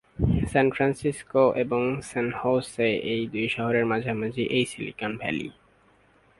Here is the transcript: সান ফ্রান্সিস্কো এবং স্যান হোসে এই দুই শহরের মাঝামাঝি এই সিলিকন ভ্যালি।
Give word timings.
সান 0.51 0.67
ফ্রান্সিস্কো 0.75 1.43
এবং 1.63 1.81
স্যান 2.09 2.27
হোসে 2.39 2.89
এই 3.13 3.21
দুই 3.33 3.47
শহরের 3.55 3.85
মাঝামাঝি 3.91 4.43
এই 4.57 4.65
সিলিকন 4.71 5.11
ভ্যালি। 5.21 5.47